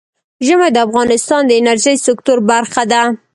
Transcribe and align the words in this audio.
ژمی 0.45 0.69
د 0.73 0.77
افغانستان 0.87 1.41
د 1.45 1.51
انرژۍ 1.59 1.95
سکتور 2.07 2.37
برخه 2.51 2.83
ده. 2.91 3.01